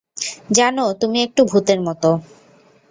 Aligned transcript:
জানো, 0.51 0.85
তুমি 1.01 1.17
একটু 1.23 1.41
ভূতের 1.45 1.79
মতো। 1.81 2.09